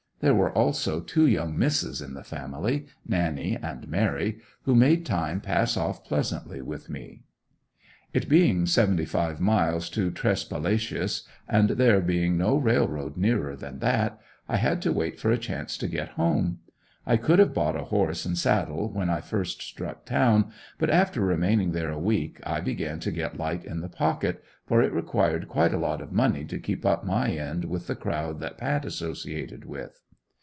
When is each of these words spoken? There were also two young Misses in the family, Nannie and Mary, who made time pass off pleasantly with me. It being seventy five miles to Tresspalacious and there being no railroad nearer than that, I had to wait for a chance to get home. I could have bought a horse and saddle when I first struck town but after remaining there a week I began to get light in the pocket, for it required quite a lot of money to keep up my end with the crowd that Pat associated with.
There 0.23 0.35
were 0.35 0.55
also 0.55 0.99
two 0.99 1.25
young 1.25 1.57
Misses 1.57 1.99
in 1.99 2.13
the 2.13 2.23
family, 2.23 2.85
Nannie 3.07 3.57
and 3.59 3.87
Mary, 3.87 4.39
who 4.65 4.75
made 4.75 5.03
time 5.03 5.41
pass 5.41 5.75
off 5.75 6.03
pleasantly 6.05 6.61
with 6.61 6.91
me. 6.91 7.23
It 8.13 8.29
being 8.29 8.67
seventy 8.67 9.05
five 9.05 9.39
miles 9.41 9.89
to 9.89 10.11
Tresspalacious 10.11 11.23
and 11.49 11.71
there 11.71 11.99
being 12.01 12.37
no 12.37 12.55
railroad 12.55 13.17
nearer 13.17 13.55
than 13.55 13.79
that, 13.79 14.19
I 14.47 14.57
had 14.57 14.79
to 14.83 14.93
wait 14.93 15.19
for 15.19 15.31
a 15.31 15.39
chance 15.39 15.75
to 15.79 15.87
get 15.87 16.09
home. 16.09 16.59
I 17.03 17.17
could 17.17 17.39
have 17.39 17.55
bought 17.55 17.75
a 17.75 17.85
horse 17.85 18.23
and 18.23 18.37
saddle 18.37 18.91
when 18.91 19.09
I 19.09 19.21
first 19.21 19.63
struck 19.63 20.05
town 20.05 20.51
but 20.77 20.91
after 20.91 21.21
remaining 21.21 21.71
there 21.71 21.89
a 21.89 21.97
week 21.97 22.39
I 22.43 22.61
began 22.61 22.99
to 22.99 23.11
get 23.11 23.39
light 23.39 23.65
in 23.65 23.79
the 23.81 23.89
pocket, 23.89 24.43
for 24.67 24.83
it 24.83 24.93
required 24.93 25.47
quite 25.47 25.73
a 25.73 25.79
lot 25.79 25.99
of 25.99 26.11
money 26.11 26.45
to 26.45 26.59
keep 26.59 26.85
up 26.85 27.03
my 27.03 27.31
end 27.31 27.65
with 27.65 27.87
the 27.87 27.95
crowd 27.95 28.39
that 28.41 28.59
Pat 28.59 28.85
associated 28.85 29.65
with. 29.65 29.99